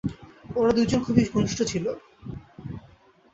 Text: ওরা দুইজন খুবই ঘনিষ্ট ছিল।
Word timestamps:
ওরা 0.55 0.71
দুইজন 0.71 0.99
খুবই 1.03 1.23
ঘনিষ্ট 1.33 1.59
ছিল। 1.63 1.85